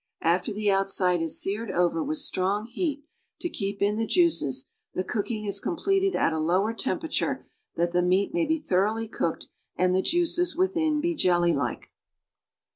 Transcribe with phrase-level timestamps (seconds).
[0.23, 3.03] After the outside is seared over with strong heat
[3.39, 8.01] to keep in the juices, the cooking is completed ;it a lower temperature that the
[8.01, 11.91] meat mav be thoroughh' cooked and the juices within be jelly like.